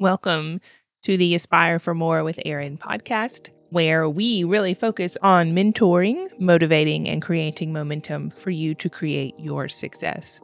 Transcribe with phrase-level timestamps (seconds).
[0.00, 0.62] Welcome
[1.02, 7.06] to the Aspire for More with Erin podcast, where we really focus on mentoring, motivating,
[7.06, 10.40] and creating momentum for you to create your success.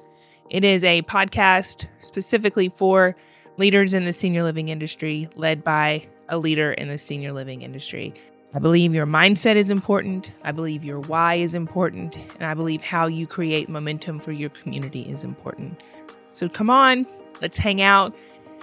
[0.50, 3.16] It is a podcast specifically for
[3.56, 8.12] leaders in the senior living industry, led by a leader in the senior living industry.
[8.52, 10.32] I believe your mindset is important.
[10.44, 12.18] I believe your why is important.
[12.34, 15.80] And I believe how you create momentum for your community is important.
[16.30, 17.06] So come on,
[17.40, 18.14] let's hang out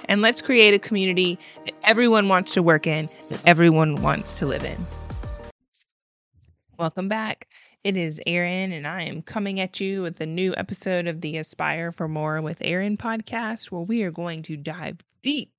[0.05, 4.45] and let's create a community that everyone wants to work in, that everyone wants to
[4.45, 4.85] live in.
[6.77, 7.48] Welcome back.
[7.84, 11.38] It is Erin, and I am coming at you with a new episode of the
[11.38, 15.52] Aspire for More with Erin podcast, where we are going to dive deep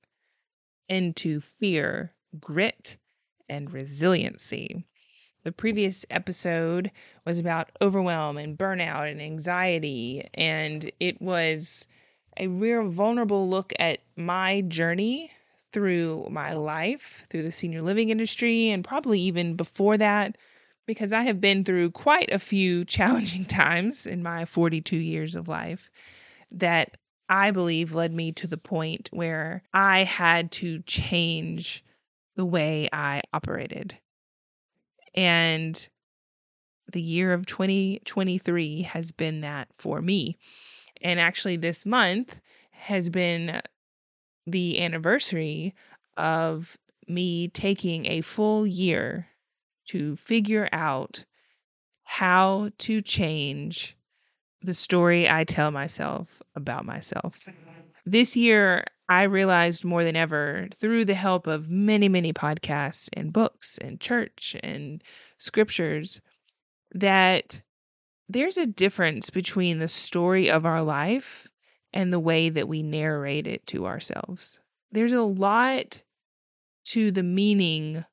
[0.89, 2.97] into fear, grit,
[3.49, 4.85] and resiliency.
[5.45, 6.91] The previous episode
[7.27, 11.87] was about overwhelm and burnout and anxiety, and it was
[12.37, 15.31] a real vulnerable look at my journey
[15.73, 20.39] through my life, through the senior living industry, and probably even before that,
[20.87, 25.49] because I have been through quite a few challenging times in my 42 years of
[25.49, 25.91] life
[26.51, 26.97] that
[27.29, 31.85] I believe led me to the point where I had to change
[32.37, 33.99] the way I operated.
[35.15, 35.89] And
[36.93, 40.37] the year of 2023 has been that for me.
[41.05, 42.35] And actually, this month
[42.71, 43.61] has been
[44.47, 45.75] the anniversary
[46.17, 49.29] of me taking a full year
[49.89, 51.25] to figure out
[52.05, 53.97] how to change
[54.63, 57.49] the story I tell myself about myself.
[58.07, 63.33] This year, I realized more than ever through the help of many, many podcasts and
[63.33, 65.05] books and church and
[65.37, 66.23] scriptures
[66.93, 67.61] that
[68.29, 71.47] there's a difference between the story of our life
[71.93, 74.61] and the way that we narrate it to ourselves.
[74.93, 76.03] There's a lot
[76.87, 78.05] to the meaning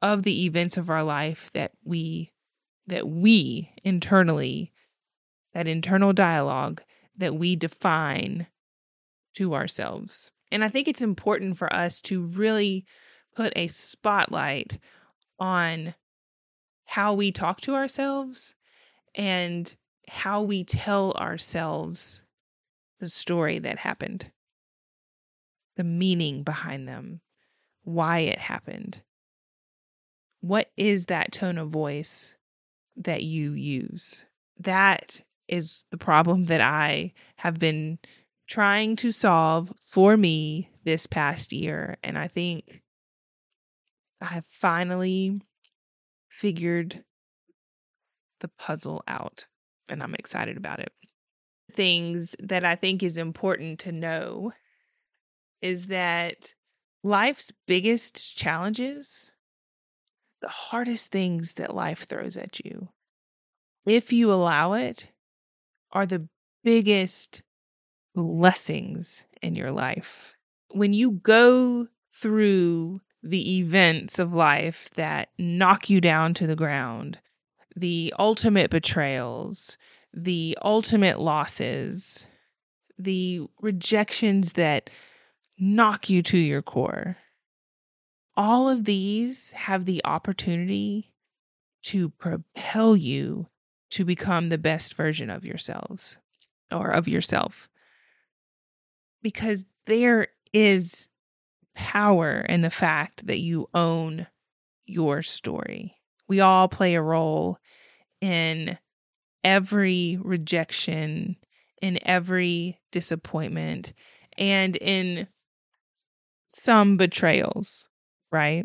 [0.00, 2.32] of the events of our life that we
[2.86, 4.72] that we internally
[5.54, 6.82] that internal dialogue
[7.16, 8.46] that we define
[9.34, 10.32] to ourselves.
[10.50, 12.84] And I think it's important for us to really
[13.34, 14.78] put a spotlight
[15.38, 15.94] on
[16.84, 18.54] how we talk to ourselves
[19.14, 19.74] and
[20.08, 22.22] how we tell ourselves
[23.00, 24.30] the story that happened,
[25.76, 27.20] the meaning behind them,
[27.84, 29.02] why it happened.
[30.40, 32.34] What is that tone of voice
[32.96, 34.24] that you use?
[34.58, 37.98] That is the problem that I have been
[38.46, 41.96] trying to solve for me this past year.
[42.02, 42.82] And I think
[44.20, 45.40] I have finally
[46.28, 47.04] figured
[48.42, 49.46] the puzzle out,
[49.88, 50.92] and I'm excited about it.
[51.72, 54.52] Things that I think is important to know
[55.62, 56.52] is that
[57.02, 59.32] life's biggest challenges,
[60.42, 62.90] the hardest things that life throws at you,
[63.86, 65.08] if you allow it,
[65.92, 66.28] are the
[66.62, 67.42] biggest
[68.14, 70.34] blessings in your life.
[70.72, 77.20] When you go through the events of life that knock you down to the ground,
[77.76, 79.76] the ultimate betrayals,
[80.12, 82.26] the ultimate losses,
[82.98, 84.90] the rejections that
[85.58, 87.16] knock you to your core.
[88.36, 91.12] All of these have the opportunity
[91.82, 93.46] to propel you
[93.90, 96.16] to become the best version of yourselves
[96.70, 97.68] or of yourself.
[99.22, 101.08] Because there is
[101.74, 104.26] power in the fact that you own
[104.86, 105.96] your story.
[106.32, 107.58] We all play a role
[108.22, 108.78] in
[109.44, 111.36] every rejection,
[111.82, 113.92] in every disappointment,
[114.38, 115.28] and in
[116.48, 117.86] some betrayals,
[118.30, 118.64] right?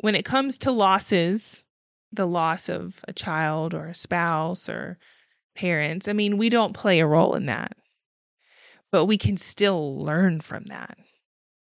[0.00, 1.62] When it comes to losses,
[2.10, 4.98] the loss of a child or a spouse or
[5.54, 7.76] parents, I mean, we don't play a role in that,
[8.90, 10.98] but we can still learn from that.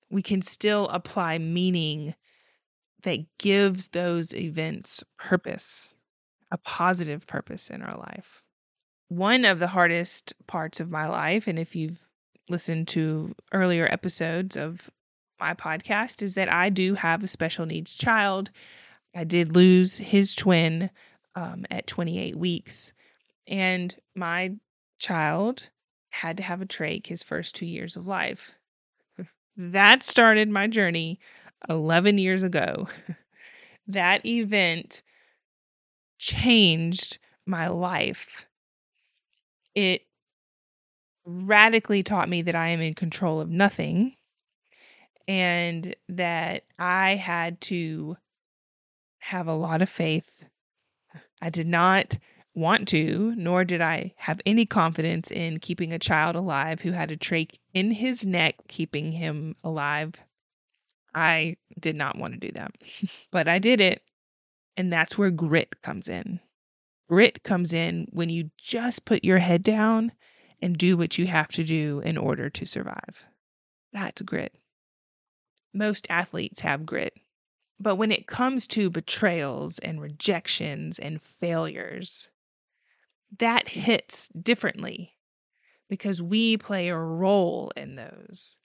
[0.09, 2.15] We can still apply meaning
[3.03, 5.97] that gives those events purpose,
[6.51, 8.43] a positive purpose in our life.
[9.09, 12.05] One of the hardest parts of my life, and if you've
[12.49, 14.91] listened to earlier episodes of
[15.41, 18.51] my podcast, is that I do have a special needs child.
[19.15, 20.91] I did lose his twin
[21.35, 22.93] um, at 28 weeks,
[23.47, 24.53] and my
[24.99, 25.71] child
[26.11, 28.55] had to have a trach his first two years of life.
[29.57, 31.19] that started my journey
[31.69, 32.89] 11 years ago.
[33.87, 35.03] that event
[36.19, 38.47] changed my life.
[39.75, 40.03] It
[41.25, 44.15] radically taught me that I am in control of nothing
[45.27, 48.17] and that I had to
[49.19, 50.43] have a lot of faith.
[51.43, 52.17] I did not
[52.55, 57.11] want to, nor did I have any confidence in keeping a child alive who had
[57.11, 60.15] a trach in his neck, keeping him alive.
[61.15, 62.73] I did not want to do that,
[63.31, 64.03] but I did it.
[64.77, 66.41] And that's where grit comes in.
[67.09, 70.13] Grit comes in when you just put your head down
[70.61, 73.25] and do what you have to do in order to survive.
[73.93, 74.55] That's grit.
[75.73, 77.15] Most athletes have grit.
[77.81, 82.31] But when it comes to betrayals and rejections and failures,
[83.39, 85.17] that hits differently
[85.89, 88.59] because we play a role in those.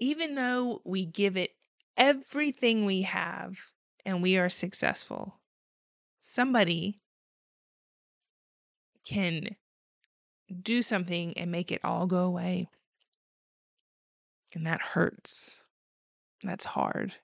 [0.00, 1.50] Even though we give it
[1.96, 3.58] everything we have
[4.04, 5.38] and we are successful,
[6.18, 6.98] somebody
[9.04, 9.56] can
[10.62, 12.68] do something and make it all go away.
[14.54, 15.64] And that hurts.
[16.42, 17.14] That's hard.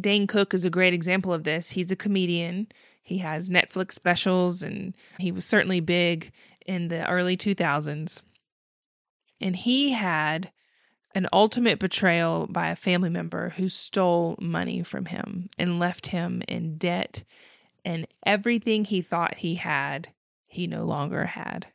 [0.00, 1.70] Dane Cook is a great example of this.
[1.70, 2.68] He's a comedian.
[3.02, 6.32] He has Netflix specials and he was certainly big
[6.66, 8.22] in the early 2000s.
[9.40, 10.50] And he had
[11.14, 16.42] an ultimate betrayal by a family member who stole money from him and left him
[16.46, 17.24] in debt
[17.84, 20.08] and everything he thought he had,
[20.46, 21.66] he no longer had.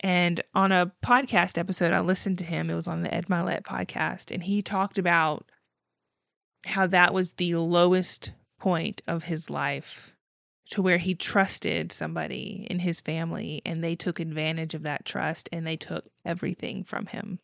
[0.00, 2.70] And on a podcast episode, I listened to him.
[2.70, 5.50] It was on the Ed Mylett podcast, and he talked about
[6.64, 10.12] how that was the lowest point of his life
[10.70, 15.48] to where he trusted somebody in his family and they took advantage of that trust
[15.50, 17.38] and they took everything from him.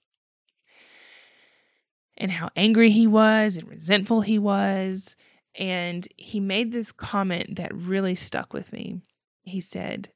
[2.16, 5.16] And how angry he was and resentful he was
[5.56, 9.00] and he made this comment that really stuck with me.
[9.42, 10.10] He said,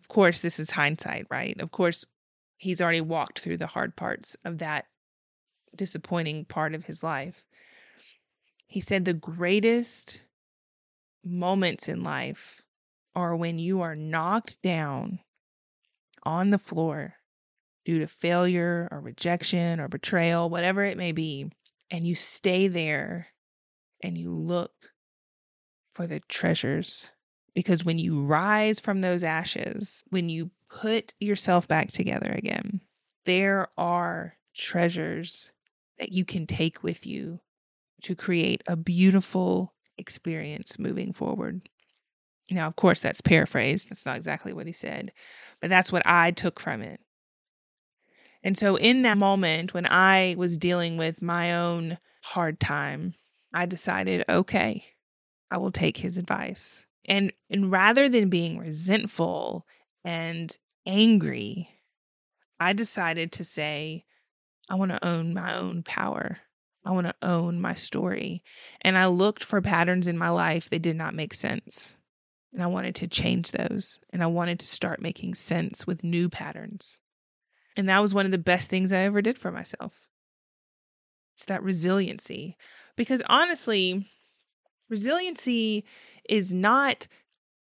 [0.00, 1.58] Of course, this is hindsight, right?
[1.60, 2.04] Of course,
[2.58, 4.86] he's already walked through the hard parts of that
[5.74, 7.44] disappointing part of his life.
[8.66, 10.26] He said, The greatest
[11.24, 12.62] moments in life
[13.14, 15.20] are when you are knocked down
[16.22, 17.16] on the floor
[17.84, 21.50] due to failure or rejection or betrayal, whatever it may be,
[21.90, 23.28] and you stay there
[24.02, 24.72] and you look
[25.92, 27.10] for the treasures.
[27.54, 32.80] Because when you rise from those ashes, when you put yourself back together again,
[33.26, 35.52] there are treasures
[35.98, 37.40] that you can take with you
[38.02, 41.60] to create a beautiful experience moving forward.
[42.50, 43.90] Now, of course, that's paraphrased.
[43.90, 45.12] That's not exactly what he said,
[45.60, 47.00] but that's what I took from it.
[48.44, 53.14] And so, in that moment when I was dealing with my own hard time,
[53.54, 54.84] I decided, okay,
[55.50, 56.86] I will take his advice.
[57.04, 59.66] And and rather than being resentful
[60.04, 60.56] and
[60.86, 61.68] angry,
[62.58, 64.04] I decided to say,
[64.68, 66.38] I want to own my own power.
[66.84, 68.42] I want to own my story.
[68.80, 71.98] And I looked for patterns in my life that did not make sense.
[72.52, 74.00] And I wanted to change those.
[74.10, 77.00] And I wanted to start making sense with new patterns.
[77.76, 80.08] And that was one of the best things I ever did for myself.
[81.34, 82.56] It's that resiliency.
[82.96, 84.06] Because honestly,
[84.90, 85.84] resiliency
[86.28, 87.08] is not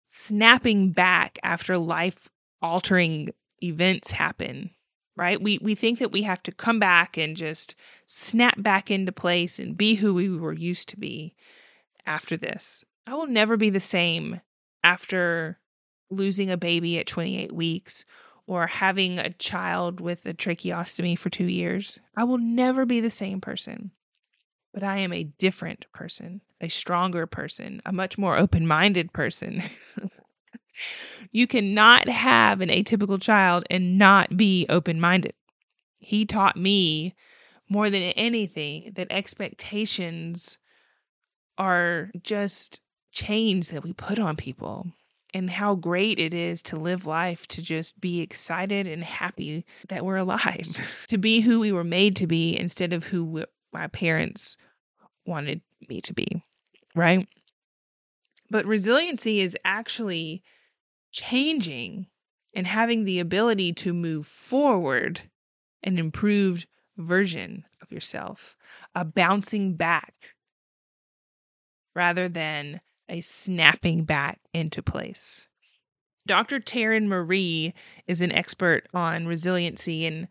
[0.06, 2.30] snapping back after life
[2.62, 3.30] altering
[3.62, 4.69] events happen
[5.18, 7.75] right we we think that we have to come back and just
[8.06, 11.35] snap back into place and be who we were used to be
[12.06, 14.40] after this i will never be the same
[14.83, 15.59] after
[16.09, 18.06] losing a baby at 28 weeks
[18.47, 23.09] or having a child with a tracheostomy for 2 years i will never be the
[23.09, 23.92] same person
[24.77, 29.63] but I am a different person, a stronger person, a much more open minded person.
[31.31, 35.33] you cannot have an atypical child and not be open minded.
[35.97, 37.16] He taught me
[37.69, 40.59] more than anything that expectations
[41.57, 42.80] are just
[43.11, 44.92] chains that we put on people
[45.34, 50.06] and how great it is to live life to just be excited and happy that
[50.06, 50.68] we're alive,
[51.07, 53.44] to be who we were made to be instead of who
[53.74, 54.57] my parents
[55.26, 56.44] wanted me to be,
[56.96, 57.28] right?
[58.50, 60.44] But resiliency is actually
[61.12, 62.07] changing
[62.54, 65.22] and having the ability to move forward
[65.84, 66.66] an improved
[66.98, 68.56] version of yourself,
[68.96, 70.14] a bouncing back
[71.96, 75.47] rather than a snapping back into place.
[76.26, 76.59] Dr.
[76.59, 77.73] Taryn Marie
[78.07, 80.28] is an expert on resiliency, and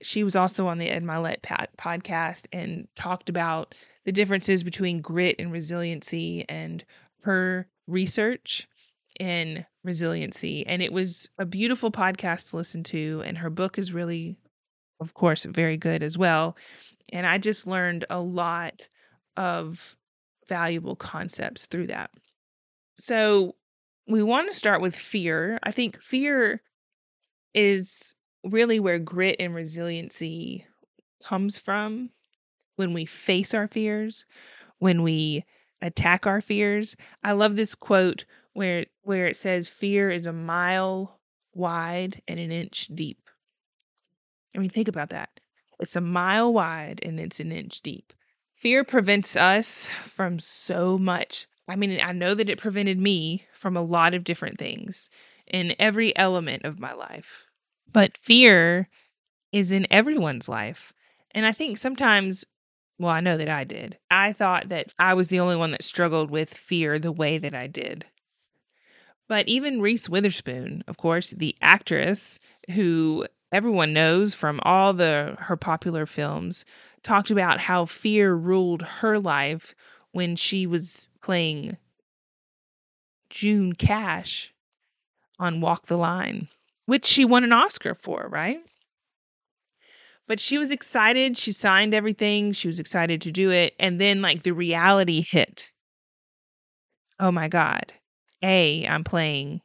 [0.00, 1.40] she was also on the Ed Mylett
[1.76, 6.84] podcast and talked about the differences between grit and resiliency and
[7.22, 8.68] her research
[9.18, 10.66] in resiliency.
[10.66, 13.22] And it was a beautiful podcast to listen to.
[13.26, 14.38] And her book is really
[15.00, 16.56] of course, very good as well.
[17.12, 18.86] And I just learned a lot
[19.36, 19.96] of
[20.50, 22.10] valuable concepts through that.
[22.96, 23.54] So,
[24.06, 25.60] we want to start with fear.
[25.62, 26.60] I think fear
[27.54, 28.14] is
[28.44, 30.66] really where grit and resiliency
[31.22, 32.10] comes from
[32.76, 34.26] when we face our fears,
[34.78, 35.44] when we
[35.80, 36.96] attack our fears.
[37.22, 41.20] I love this quote where where it says fear is a mile
[41.54, 43.30] wide and an inch deep.
[44.54, 45.40] I mean think about that.
[45.78, 48.12] It's a mile wide and it's an inch deep.
[48.60, 51.46] Fear prevents us from so much.
[51.66, 55.08] I mean, I know that it prevented me from a lot of different things
[55.46, 57.46] in every element of my life.
[57.90, 58.90] But fear
[59.50, 60.92] is in everyone's life.
[61.30, 62.44] And I think sometimes,
[62.98, 63.96] well, I know that I did.
[64.10, 67.54] I thought that I was the only one that struggled with fear the way that
[67.54, 68.04] I did.
[69.26, 72.38] But even Reese Witherspoon, of course, the actress
[72.74, 76.64] who everyone knows from all the her popular films,
[77.02, 79.74] talked about how fear ruled her life
[80.12, 81.76] when she was playing
[83.30, 84.52] June Cash
[85.38, 86.48] on Walk the Line,
[86.86, 88.60] which she won an Oscar for, right?
[90.26, 91.36] But she was excited.
[91.36, 92.52] She signed everything.
[92.52, 93.74] She was excited to do it.
[93.80, 95.70] And then, like, the reality hit.
[97.18, 97.92] Oh my God.
[98.42, 99.60] A, I'm playing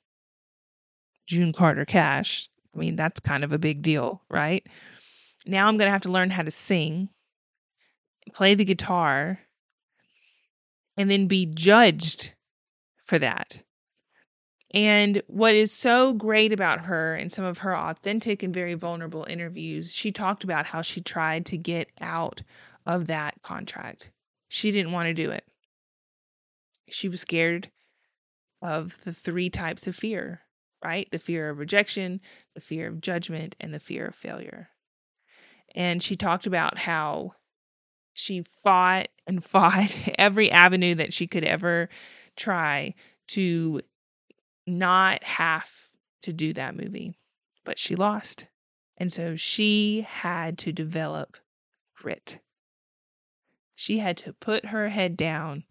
[1.27, 2.49] June Carter Cash.
[2.73, 4.65] I mean, that's kind of a big deal, right?
[5.45, 7.09] Now I'm going to have to learn how to sing,
[8.33, 9.39] play the guitar,
[10.97, 12.33] and then be judged
[13.05, 13.61] for that.
[14.71, 19.25] And what is so great about her and some of her authentic and very vulnerable
[19.29, 22.41] interviews, she talked about how she tried to get out
[22.85, 24.09] of that contract.
[24.49, 25.45] She didn't want to do it.
[26.89, 27.71] She was scared
[28.61, 30.41] of the three types of fear,
[30.83, 31.07] right?
[31.11, 32.19] The fear of rejection,
[32.53, 34.69] the fear of judgment, and the fear of failure.
[35.73, 37.31] And she talked about how
[38.15, 41.89] she fought and fought every avenue that she could ever
[42.35, 42.95] try
[43.27, 43.81] to
[44.65, 45.89] not have
[46.23, 47.13] to do that movie,
[47.63, 48.47] but she lost.
[48.97, 51.37] And so she had to develop
[51.95, 52.39] grit.
[53.75, 55.65] She had to put her head down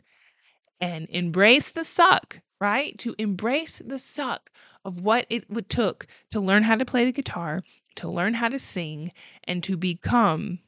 [0.80, 2.96] and embrace the suck, right?
[2.98, 4.50] To embrace the suck
[4.84, 7.62] of what it would took to learn how to play the guitar,
[7.96, 9.12] to learn how to sing,
[9.44, 10.58] and to become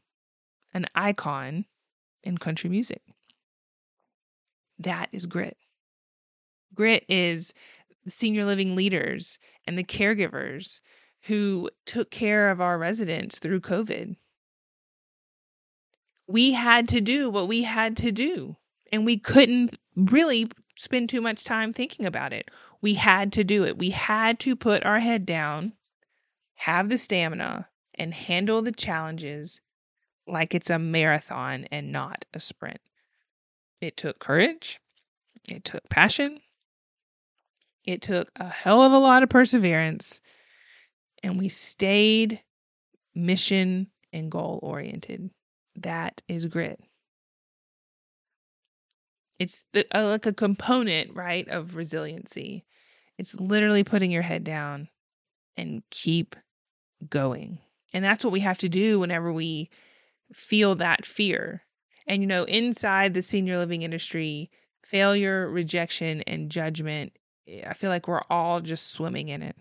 [0.77, 1.65] an icon
[2.23, 3.03] in country music.
[4.79, 5.57] That is grit.
[6.75, 7.55] Grit is
[8.05, 10.81] the senior living leaders and the caregivers
[11.25, 14.17] who took care of our residents through COVID.
[16.29, 18.57] We had to do what we had to do,
[18.93, 22.51] and we couldn't really spend too much time thinking about it.
[22.83, 23.79] We had to do it.
[23.79, 25.73] We had to put our head down,
[26.57, 29.63] have the stamina, and handle the challenges
[30.27, 32.81] like it's a marathon and not a sprint.
[33.81, 34.81] It took courage,
[35.49, 36.41] it took passion,
[37.85, 40.21] it took a hell of a lot of perseverance,
[41.23, 42.43] and we stayed
[43.15, 45.31] mission and goal oriented.
[45.77, 46.81] That is grit.
[49.39, 52.65] It's uh, like a component, right, of resiliency.
[53.19, 54.89] It's literally putting your head down
[55.57, 56.37] and keep
[57.09, 57.59] going.
[57.93, 59.71] And that's what we have to do whenever we
[60.33, 61.63] feel that fear.
[62.07, 64.51] And, you know, inside the senior living industry,
[64.85, 67.13] failure, rejection, and judgment
[67.49, 69.57] eh, I feel like we're all just swimming in it.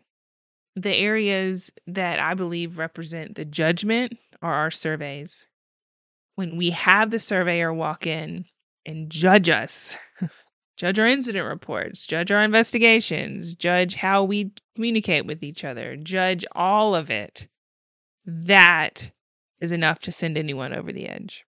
[0.76, 5.48] The areas that I believe represent the judgment are our surveys.
[6.36, 8.46] When we have the surveyor walk in
[8.86, 9.98] and judge us,
[10.78, 16.46] judge our incident reports, judge our investigations, judge how we communicate with each other, judge
[16.52, 17.48] all of it,
[18.26, 19.12] that
[19.60, 21.46] is enough to send anyone over the edge.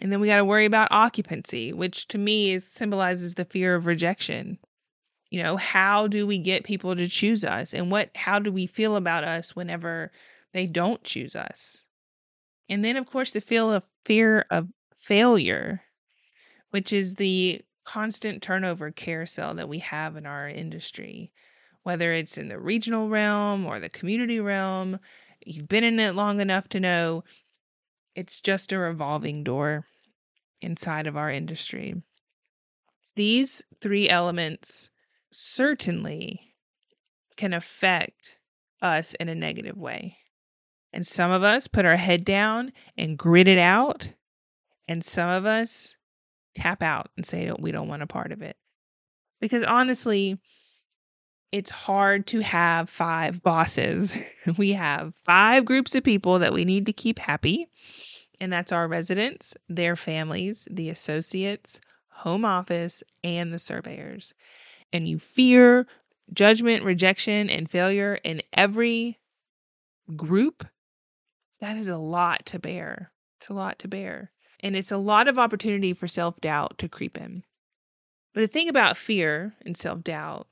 [0.00, 3.74] And then we got to worry about occupancy, which to me is symbolizes the fear
[3.74, 4.58] of rejection.
[5.30, 7.74] You know how do we get people to choose us?
[7.74, 10.12] And what how do we feel about us whenever
[10.52, 11.84] they don't choose us?
[12.68, 15.82] And then of course the feel of fear of failure
[16.70, 21.32] which is the constant turnover carousel that we have in our industry
[21.82, 24.98] whether it's in the regional realm or the community realm
[25.44, 27.24] you've been in it long enough to know
[28.14, 29.84] it's just a revolving door
[30.60, 31.94] inside of our industry
[33.18, 34.90] these three elements
[35.32, 36.54] certainly
[37.36, 38.38] can affect
[38.80, 40.16] us in a negative way.
[40.92, 44.12] And some of us put our head down and grit it out.
[44.86, 45.96] And some of us
[46.54, 48.56] tap out and say we don't want a part of it.
[49.40, 50.38] Because honestly,
[51.50, 54.16] it's hard to have five bosses.
[54.56, 57.68] We have five groups of people that we need to keep happy,
[58.40, 64.32] and that's our residents, their families, the associates, home office, and the surveyors.
[64.90, 65.86] And you fear
[66.32, 69.18] judgment, rejection, and failure in every
[70.16, 70.66] group.
[71.60, 73.12] That is a lot to bear.
[73.38, 74.32] It's a lot to bear.
[74.60, 77.44] And it's a lot of opportunity for self doubt to creep in.
[78.32, 80.46] But the thing about fear and self doubt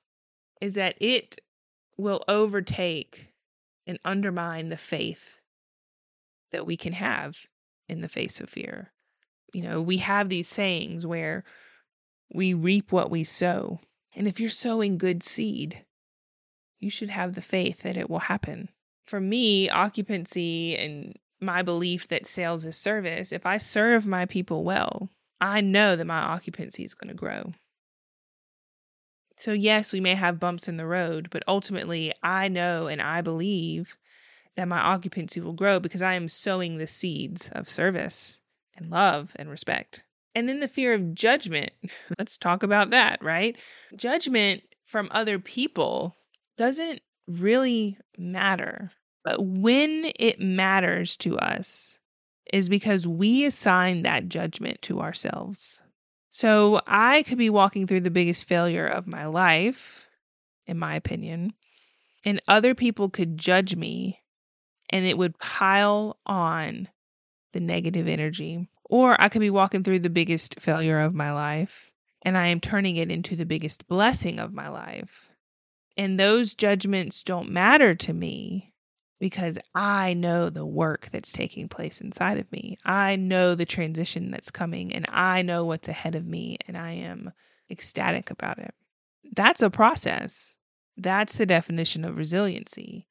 [0.60, 1.38] is that it
[1.96, 3.32] will overtake
[3.86, 5.38] and undermine the faith
[6.52, 7.36] that we can have
[7.88, 8.92] in the face of fear.
[9.52, 11.44] You know, we have these sayings where
[12.32, 13.80] we reap what we sow.
[14.14, 15.84] And if you're sowing good seed,
[16.78, 18.68] you should have the faith that it will happen.
[19.06, 24.64] For me, occupancy and my belief that sales is service, if I serve my people
[24.64, 25.10] well,
[25.40, 27.52] I know that my occupancy is going to grow.
[29.36, 33.20] So, yes, we may have bumps in the road, but ultimately, I know and I
[33.20, 33.96] believe
[34.56, 38.40] that my occupancy will grow because I am sowing the seeds of service
[38.76, 40.04] and love and respect.
[40.34, 41.72] And then the fear of judgment.
[42.18, 43.56] Let's talk about that, right?
[43.94, 46.16] Judgment from other people
[46.56, 48.90] doesn't really matter.
[49.24, 51.98] But when it matters to us
[52.52, 55.80] is because we assign that judgment to ourselves.
[56.36, 60.06] So I could be walking through the biggest failure of my life,
[60.66, 61.54] in my opinion,
[62.26, 64.20] and other people could judge me
[64.90, 66.88] and it would pile on
[67.54, 68.68] the negative energy.
[68.84, 71.90] Or I could be walking through the biggest failure of my life
[72.20, 75.30] and I am turning it into the biggest blessing of my life.
[75.96, 78.74] And those judgments don't matter to me
[79.18, 82.76] because I know the work that's taking place inside of me.
[82.84, 86.92] I know the transition that's coming and I know what's ahead of me and I
[86.92, 87.32] am
[87.70, 88.74] ecstatic about it.
[89.34, 90.56] That's a process.
[90.96, 93.06] That's the definition of resiliency.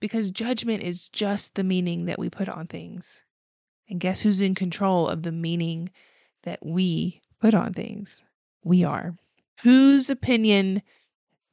[0.00, 3.22] Because judgment is just the meaning that we put on things.
[3.88, 5.90] And guess who's in control of the meaning
[6.44, 8.24] that we put on things?
[8.64, 9.14] We are.
[9.62, 10.80] Whose opinion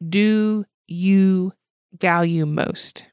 [0.08, 1.51] do you
[1.99, 3.08] value most?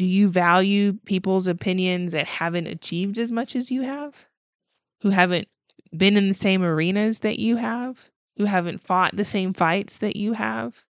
[0.00, 4.24] Do you value people's opinions that haven't achieved as much as you have?
[5.02, 5.46] Who haven't
[5.94, 8.08] been in the same arenas that you have?
[8.38, 10.82] Who haven't fought the same fights that you have?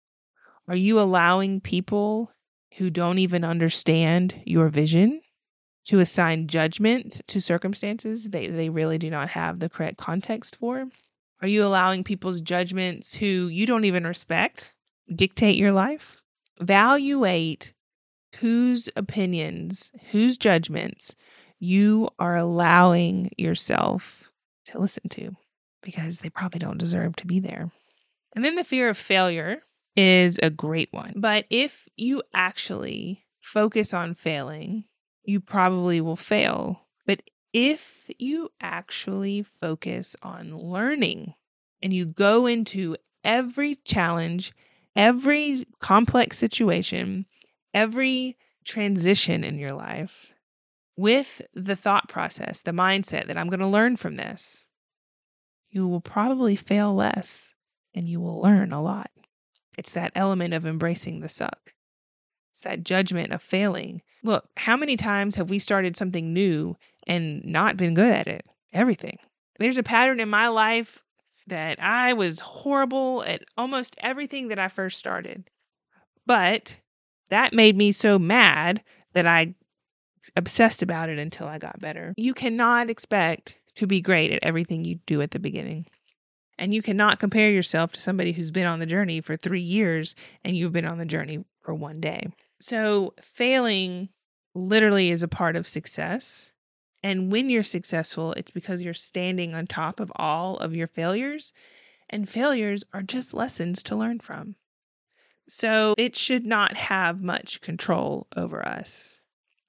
[0.68, 2.30] Are you allowing people
[2.76, 5.22] who don't even understand your vision
[5.86, 10.86] to assign judgment to circumstances they, they really do not have the correct context for?
[11.42, 14.72] Are you allowing people's judgments who you don't even respect
[15.12, 16.22] dictate your life?
[16.60, 17.74] Evaluate
[18.36, 21.14] whose opinions, whose judgments
[21.58, 24.30] you are allowing yourself
[24.66, 25.36] to listen to
[25.82, 27.70] because they probably don't deserve to be there.
[28.34, 29.58] And then the fear of failure
[29.96, 31.14] is a great one.
[31.16, 34.84] But if you actually focus on failing,
[35.24, 36.86] you probably will fail.
[37.06, 41.34] But if you actually focus on learning
[41.82, 44.52] and you go into every challenge,
[44.94, 47.26] every complex situation
[47.74, 50.32] every transition in your life
[50.96, 54.66] with the thought process, the mindset that I'm going to learn from this,
[55.70, 57.54] you will probably fail less
[57.94, 59.10] and you will learn a lot.
[59.78, 61.72] It's that element of embracing the suck.
[62.50, 64.02] It's that judgment of failing.
[64.22, 68.46] Look, how many times have we started something new and not been good at it?
[68.72, 69.18] Everything.
[69.58, 71.02] There's a pattern in my life
[71.46, 75.48] that I was horrible at almost everything that I first started.
[76.26, 76.78] But
[77.30, 78.82] that made me so mad
[79.14, 79.54] that I
[80.36, 82.14] obsessed about it until I got better.
[82.16, 85.86] You cannot expect to be great at everything you do at the beginning.
[86.58, 90.14] And you cannot compare yourself to somebody who's been on the journey for three years
[90.44, 92.28] and you've been on the journey for one day.
[92.60, 94.10] So, failing
[94.54, 96.52] literally is a part of success.
[97.02, 101.54] And when you're successful, it's because you're standing on top of all of your failures.
[102.10, 104.56] And failures are just lessons to learn from.
[105.50, 109.20] So it should not have much control over us.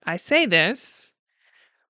[0.04, 1.12] I say this,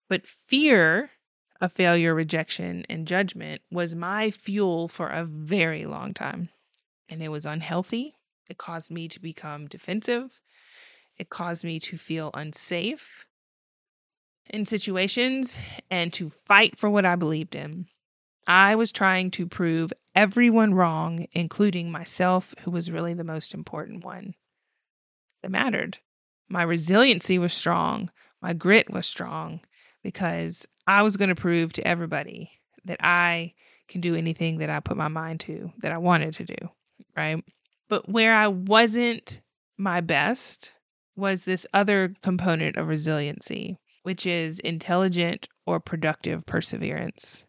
[0.07, 1.11] but fear
[1.59, 6.47] of failure, rejection, and judgment was my fuel for a very long time.
[7.09, 8.15] And it was unhealthy.
[8.47, 10.39] It caused me to become defensive.
[11.17, 13.27] It caused me to feel unsafe
[14.49, 15.57] in situations
[15.89, 17.87] and to fight for what I believed in.
[18.47, 24.03] I was trying to prove everyone wrong, including myself, who was really the most important
[24.03, 24.33] one
[25.41, 25.99] that mattered.
[26.49, 28.09] My resiliency was strong,
[28.41, 29.61] my grit was strong,
[30.03, 32.51] because I was going to prove to everybody
[32.85, 33.53] that I
[33.87, 36.69] can do anything that I put my mind to, that I wanted to do,
[37.15, 37.43] right?
[37.89, 39.41] But where I wasn't
[39.77, 40.73] my best
[41.15, 47.45] was this other component of resiliency, which is intelligent or productive perseverance.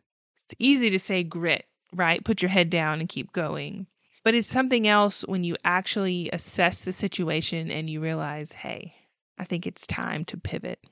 [0.53, 2.23] It's easy to say grit, right?
[2.23, 3.87] Put your head down and keep going.
[4.23, 8.95] But it's something else when you actually assess the situation and you realize, hey,
[9.39, 10.85] I think it's time to pivot.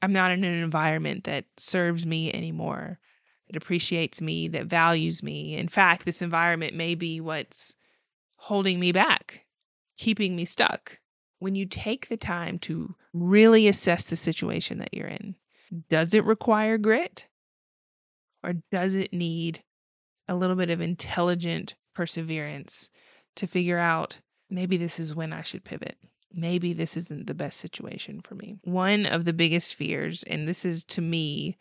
[0.00, 2.98] I'm not in an environment that serves me anymore,
[3.46, 5.54] that appreciates me, that values me.
[5.54, 7.76] In fact, this environment may be what's
[8.36, 9.44] holding me back,
[9.98, 10.98] keeping me stuck.
[11.40, 15.34] When you take the time to really assess the situation that you're in,
[15.90, 17.26] does it require grit?
[18.44, 19.62] Or does it need
[20.28, 22.90] a little bit of intelligent perseverance
[23.36, 25.96] to figure out maybe this is when I should pivot?
[26.34, 28.58] maybe this isn't the best situation for me.
[28.64, 31.56] One of the biggest fears, and this is to me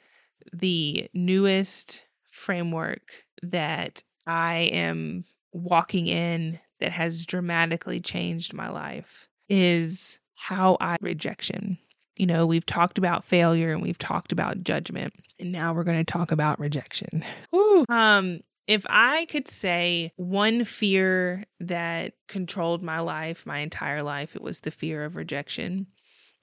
[0.51, 3.11] the newest framework
[3.43, 11.77] that I am walking in that has dramatically changed my life, is how I rejection.
[12.15, 16.03] You know, we've talked about failure and we've talked about judgment, and now we're going
[16.03, 17.25] to talk about rejection.
[17.51, 17.85] Woo.
[17.89, 24.41] Um, if I could say one fear that controlled my life, my entire life, it
[24.41, 25.87] was the fear of rejection.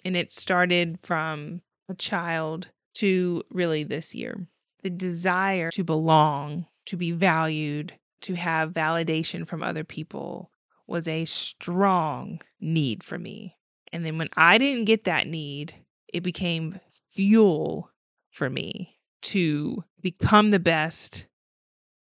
[0.04, 4.46] And it started from a child to really this year.
[4.82, 10.50] The desire to belong, to be valued, to have validation from other people
[10.86, 13.56] was a strong need for me.
[13.92, 15.74] And then when I didn't get that need,
[16.12, 17.90] it became fuel
[18.30, 21.26] for me to become the best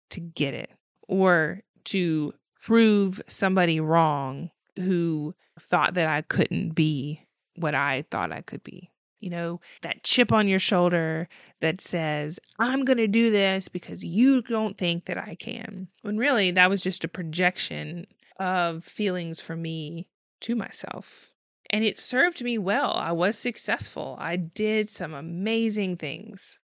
[0.09, 0.71] to get it
[1.07, 7.21] or to prove somebody wrong who thought that I couldn't be
[7.55, 8.91] what I thought I could be.
[9.19, 11.27] You know, that chip on your shoulder
[11.59, 15.87] that says, I'm going to do this because you don't think that I can.
[16.03, 18.05] When really that was just a projection
[18.39, 20.07] of feelings for me
[20.41, 21.31] to myself.
[21.69, 22.93] And it served me well.
[22.93, 24.15] I was successful.
[24.19, 26.57] I did some amazing things.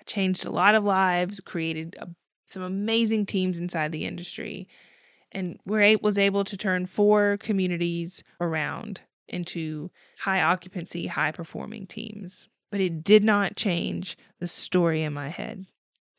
[0.00, 2.08] I changed a lot of lives, created a
[2.44, 4.66] some amazing teams inside the industry
[5.32, 12.48] and we're was able to turn four communities around into high occupancy, high performing teams.
[12.70, 15.66] But it did not change the story in my head.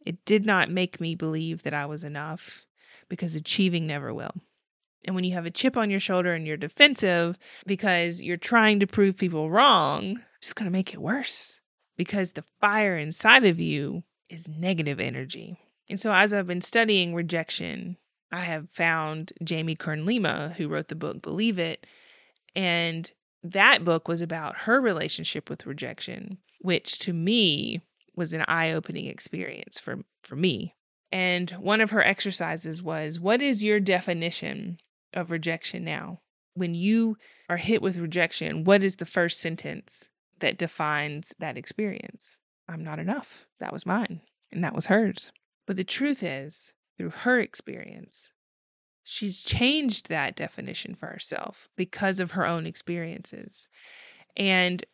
[0.06, 2.62] It did not make me believe that I was enough
[3.08, 4.34] because achieving never will.
[5.06, 8.80] And when you have a chip on your shoulder and you're defensive because you're trying
[8.82, 11.60] to prove people wrong, it's just going to make it worse
[11.98, 15.58] because the fire inside of you is negative energy.
[15.90, 17.98] And so, as I've been studying rejection,
[18.32, 21.88] I have found Jamie Kern Lima, who wrote the book Believe It.
[22.56, 23.12] And
[23.44, 27.82] that book was about her relationship with rejection, which to me
[28.16, 30.76] was an eye opening experience for, for me.
[31.12, 34.78] And one of her exercises was What is your definition
[35.14, 36.22] of rejection now?
[36.54, 37.18] When you
[37.50, 42.40] are hit with rejection, what is the first sentence that defines that experience?
[42.68, 43.46] I'm not enough.
[43.60, 45.32] That was mine, and that was hers.
[45.66, 48.32] But the truth is, through her experience,
[49.04, 53.68] she's changed that definition for herself because of her own experiences.
[54.36, 54.86] And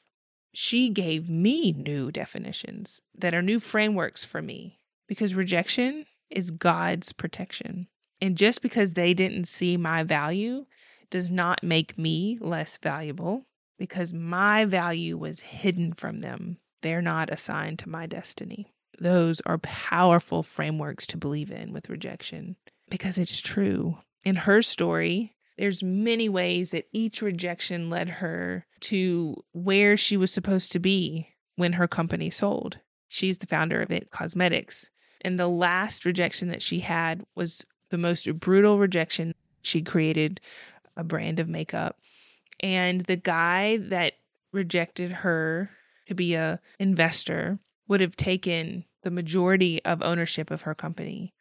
[0.54, 7.12] she gave me new definitions that are new frameworks for me because rejection is God's
[7.12, 7.88] protection.
[8.26, 10.66] And just because they didn't see my value
[11.10, 13.46] does not make me less valuable
[13.78, 16.58] because my value was hidden from them.
[16.82, 22.56] They're not assigned to my destiny those are powerful frameworks to believe in with rejection
[22.90, 23.98] because it's true.
[24.24, 30.32] In her story, there's many ways that each rejection led her to where she was
[30.32, 32.80] supposed to be when her company sold.
[33.08, 34.90] She's the founder of It Cosmetics.
[35.22, 39.34] And the last rejection that she had was the most brutal rejection.
[39.62, 40.42] She created
[40.96, 41.98] a brand of makeup.
[42.60, 44.14] And the guy that
[44.52, 45.70] rejected her
[46.08, 51.34] to be a investor would have taken the majority of ownership of her company.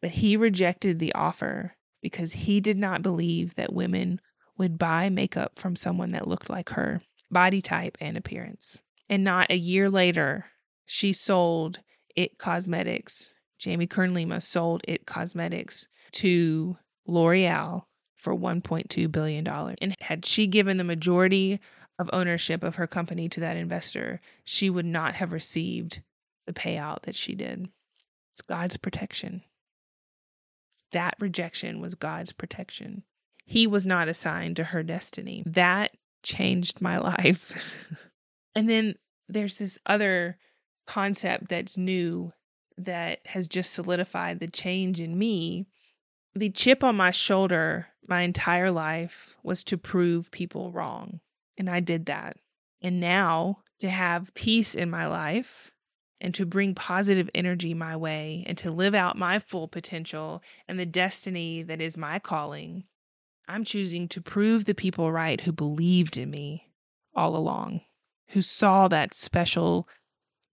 [0.00, 4.20] But he rejected the offer because he did not believe that women
[4.58, 8.82] would buy makeup from someone that looked like her, body type and appearance.
[9.08, 10.46] And not a year later,
[10.86, 11.80] she sold
[12.16, 13.34] It Cosmetics.
[13.60, 17.84] Jamie Kern Lima sold It Cosmetics to L'Oreal
[18.16, 19.46] for $1.2 billion.
[19.46, 21.60] And had she given the majority
[21.98, 26.00] of ownership of her company to that investor, she would not have received
[26.46, 27.68] the payout that she did.
[28.32, 29.42] It's God's protection.
[30.92, 33.04] That rejection was God's protection.
[33.44, 35.42] He was not assigned to her destiny.
[35.46, 35.90] That
[36.22, 37.56] changed my life.
[38.54, 38.94] and then
[39.28, 40.38] there's this other
[40.86, 42.32] concept that's new
[42.84, 45.66] that has just solidified the change in me
[46.34, 51.20] the chip on my shoulder my entire life was to prove people wrong.
[51.58, 52.36] And I did that.
[52.82, 55.70] And now to have peace in my life
[56.20, 60.78] and to bring positive energy my way and to live out my full potential and
[60.78, 62.84] the destiny that is my calling,
[63.48, 66.70] I'm choosing to prove the people right who believed in me
[67.14, 67.80] all along,
[68.28, 69.88] who saw that special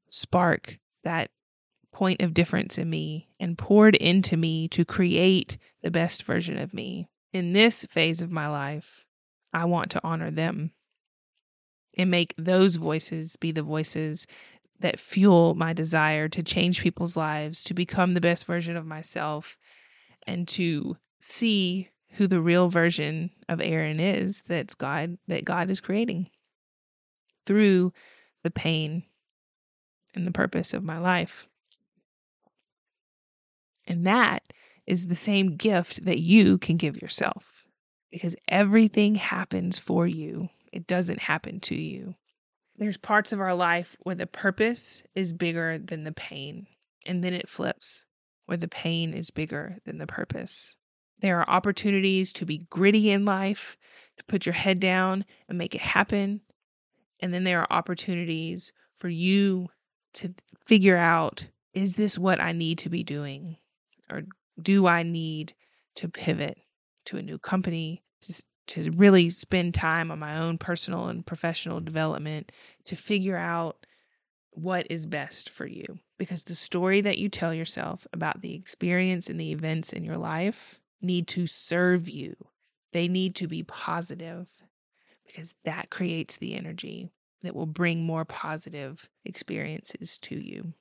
[0.09, 1.31] spark, that
[1.91, 6.73] point of difference in me, and poured into me to create the best version of
[6.73, 7.07] me.
[7.33, 9.05] In this phase of my life,
[9.53, 10.71] I want to honor them
[11.97, 14.27] and make those voices be the voices
[14.79, 19.57] that fuel my desire to change people's lives, to become the best version of myself,
[20.27, 25.79] and to see who the real version of Erin is that's God that God is
[25.79, 26.29] creating
[27.45, 27.93] through
[28.43, 29.03] the pain
[30.13, 31.47] and the purpose of my life.
[33.87, 34.43] And that
[34.85, 37.65] is the same gift that you can give yourself
[38.11, 40.49] because everything happens for you.
[40.71, 42.15] It doesn't happen to you.
[42.77, 46.67] There's parts of our life where the purpose is bigger than the pain,
[47.05, 48.05] and then it flips
[48.45, 50.75] where the pain is bigger than the purpose.
[51.19, 53.77] There are opportunities to be gritty in life,
[54.17, 56.41] to put your head down and make it happen.
[57.19, 59.69] And then there are opportunities for you
[60.15, 60.33] to
[60.65, 63.57] figure out is this what I need to be doing?
[64.09, 64.23] Or
[64.61, 65.53] do I need
[65.95, 66.57] to pivot
[67.05, 71.79] to a new company, to, to really spend time on my own personal and professional
[71.79, 72.51] development
[72.85, 73.85] to figure out
[74.51, 75.99] what is best for you?
[76.17, 80.17] Because the story that you tell yourself about the experience and the events in your
[80.17, 82.35] life need to serve you.
[82.93, 84.47] They need to be positive
[85.25, 87.11] because that creates the energy
[87.43, 90.73] that will bring more positive experiences to you.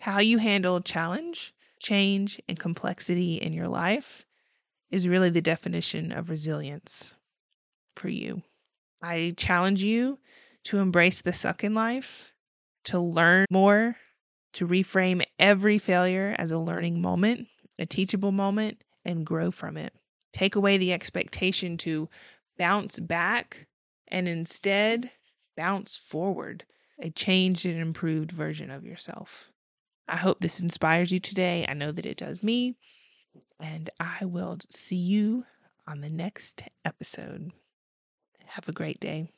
[0.00, 4.24] How you handle challenge, change, and complexity in your life
[4.90, 7.16] is really the definition of resilience
[7.96, 8.42] for you.
[9.02, 10.18] I challenge you
[10.64, 12.32] to embrace the suck in life,
[12.84, 13.96] to learn more,
[14.54, 19.92] to reframe every failure as a learning moment, a teachable moment, and grow from it.
[20.32, 22.08] Take away the expectation to
[22.58, 23.66] bounce back
[24.08, 25.10] and instead
[25.56, 26.64] bounce forward,
[26.98, 29.51] a changed and improved version of yourself.
[30.08, 31.64] I hope this inspires you today.
[31.68, 32.76] I know that it does me.
[33.60, 35.44] And I will see you
[35.86, 37.52] on the next episode.
[38.46, 39.30] Have a great day.